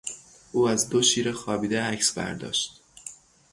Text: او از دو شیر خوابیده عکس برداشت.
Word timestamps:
او 0.51 0.69
از 0.69 0.89
دو 0.89 1.01
شیر 1.01 1.31
خوابیده 1.31 1.81
عکس 1.83 2.11
برداشت. 2.13 2.81